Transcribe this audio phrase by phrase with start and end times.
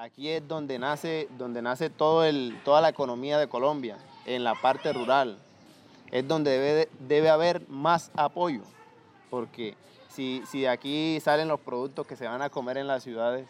[0.00, 4.54] Aquí es donde nace, donde nace todo el, toda la economía de Colombia, en la
[4.54, 5.36] parte rural.
[6.10, 8.62] Es donde debe, debe haber más apoyo,
[9.28, 9.74] porque
[10.08, 13.46] si, si de aquí salen los productos que se van a comer en las ciudades,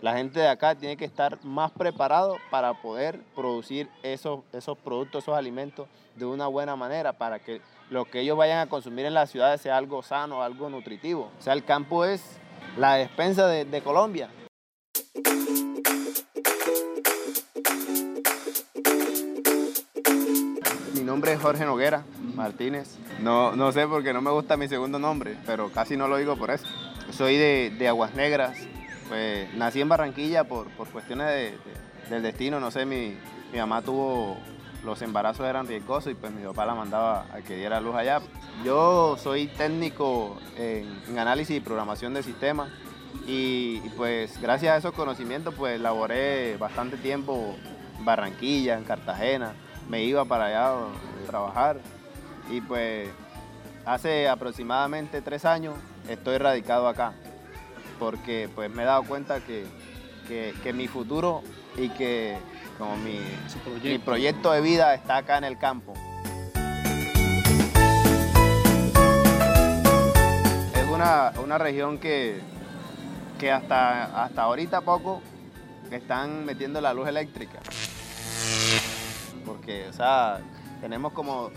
[0.00, 5.24] la gente de acá tiene que estar más preparado para poder producir esos, esos productos,
[5.24, 7.60] esos alimentos de una buena manera, para que
[7.90, 11.32] lo que ellos vayan a consumir en las ciudades sea algo sano, algo nutritivo.
[11.36, 12.22] O sea, el campo es
[12.78, 14.30] la despensa de, de Colombia.
[21.04, 22.04] Nombre es Jorge Noguera
[22.34, 22.96] Martínez.
[23.20, 26.36] No, no sé porque no me gusta mi segundo nombre, pero casi no lo digo
[26.36, 26.66] por eso.
[27.10, 28.58] Soy de, de Aguas Negras.
[29.08, 32.60] Pues nací en Barranquilla por, por cuestiones de, de, del destino.
[32.60, 33.16] No sé, mi,
[33.52, 34.38] mi mamá tuvo
[34.84, 38.20] los embarazos eran riesgosos y pues mi papá la mandaba a que diera luz allá.
[38.64, 42.70] Yo soy técnico en, en análisis y programación de sistemas
[43.26, 47.56] y, y, pues gracias a esos conocimientos pues laboré bastante tiempo
[47.98, 49.54] en Barranquilla, en Cartagena,
[49.88, 51.78] me iba para allá a trabajar
[52.50, 53.08] y pues
[53.84, 55.74] hace aproximadamente tres años
[56.08, 57.12] estoy radicado acá
[57.98, 59.64] porque pues me he dado cuenta que,
[60.28, 61.42] que, que mi futuro
[61.76, 62.36] y que
[62.78, 63.20] como mi
[63.62, 63.88] proyecto.
[63.88, 65.94] mi proyecto de vida está acá en el campo.
[70.74, 72.40] Es una, una región que,
[73.38, 75.22] que hasta, hasta ahorita poco
[75.90, 77.60] están metiendo la luz eléctrica.
[79.44, 80.40] Porque, o sea,
[80.80, 81.50] tenemos como,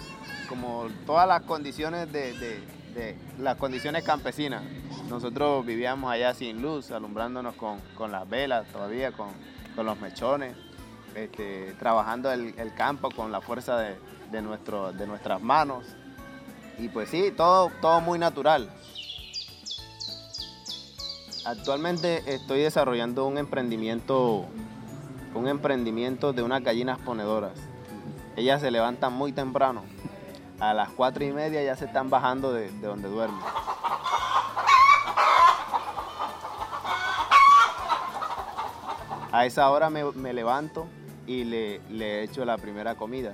[0.50, 4.64] como todas las condiciones de, de, las condiciones campesinas.
[5.10, 9.30] Nosotros vivíamos allá sin luz, alumbrándonos con, con las velas todavía, con,
[9.76, 10.56] con los mechones
[11.18, 13.96] este, trabajando el, el, campo con la fuerza de,
[14.32, 15.86] de, nuestro, de nuestras manos.
[16.78, 18.70] Y pues sí, todo, todo muy natural.
[21.46, 24.46] Actualmente estoy desarrollando un emprendimiento,
[25.34, 27.54] un emprendimiento de unas gallinas ponedoras.
[28.38, 29.84] Ellas se levantan muy temprano.
[30.60, 33.42] A las cuatro y media ya se están bajando de, de donde duermen.
[39.32, 40.86] A esa hora me, levanto
[41.26, 43.34] y le, le echo la primera comida.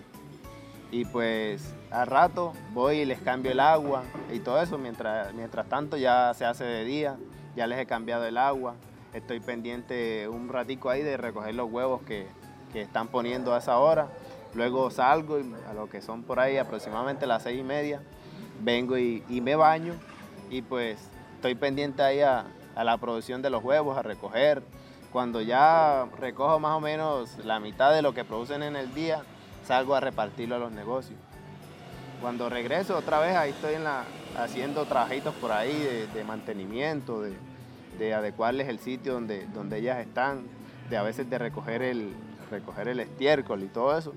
[0.90, 4.78] Y pues al rato voy y les cambio el agua y todo eso.
[4.78, 7.18] Mientras, mientras tanto ya se hace de día,
[7.58, 8.76] ya les he cambiado el agua.
[9.14, 12.26] Estoy pendiente un ratico ahí de recoger los huevos que
[12.74, 14.08] están poniendo a esa hora.
[14.56, 18.02] Luego salgo y a lo que son por ahí aproximadamente las seis y media.
[18.62, 19.96] Vengo y, me baño
[20.50, 21.00] y pues
[21.36, 24.64] estoy pendiente ahí a, la producción de los huevos, a recoger,
[25.12, 29.24] cuando ya recojo más o menos la mitad de lo que producen en el día,
[29.66, 31.20] salgo a repartirlo a los negocios.
[32.22, 33.76] Cuando regreso otra vez, ahí estoy
[34.38, 37.34] haciendo trabajitos por ahí de, de mantenimiento, de,
[38.00, 40.46] de, adecuarles el sitio donde, donde ellas están,
[40.90, 42.14] de a veces de recoger el,
[42.50, 44.14] recoger el estiércol y todo eso.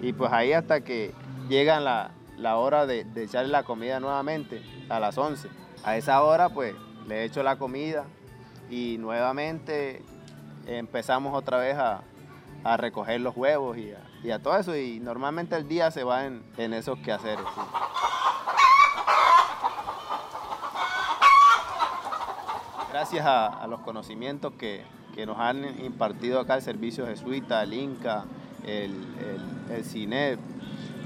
[0.00, 1.12] Y pues ahí hasta que
[1.48, 5.48] llega la, la hora de, de echarle la comida nuevamente, a las 11.
[5.84, 6.74] A esa hora pues
[7.06, 8.04] le echo la comida
[8.70, 10.02] y nuevamente
[10.66, 12.02] empezamos otra vez a,
[12.64, 14.76] a recoger los huevos y a, y a, todo eso.
[14.76, 17.44] Y normalmente el día se va en, en esos quehaceres.
[22.90, 24.84] Gracias a, a, los conocimientos que,
[25.14, 28.24] que, nos han impartido acá el Servicio Jesuita, el INCA,
[28.66, 28.94] el,
[29.70, 30.38] el, CINEP,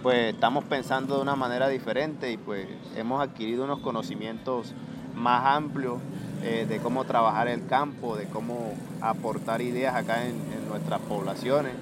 [0.02, 2.66] pues estamos pensando de una manera diferente y pues
[2.96, 4.72] hemos adquirido unos conocimientos
[5.14, 5.98] más amplios
[6.42, 11.72] eh, de cómo trabajar el campo, de cómo aportar ideas acá en, en nuestras poblaciones.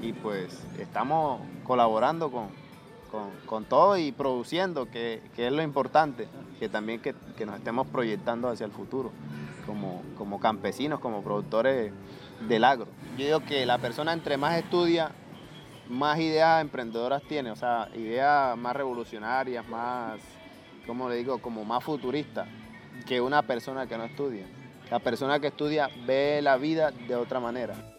[0.00, 2.46] Y pues estamos colaborando con,
[3.10, 6.28] con, con todo y produciendo, que, que, es lo importante,
[6.58, 9.10] que también que, que, nos estemos proyectando hacia el futuro
[9.68, 11.92] como, como campesinos, como productores
[12.48, 12.88] del agro.
[13.18, 15.10] Yo digo que la persona entre más estudia,
[15.88, 20.20] más ideas emprendedoras tiene, o sea, ideas más revolucionarias, más,
[20.86, 22.48] como le digo, como más futuristas
[23.06, 24.46] que una persona que no estudia.
[24.90, 27.97] La persona que estudia ve la vida de otra manera.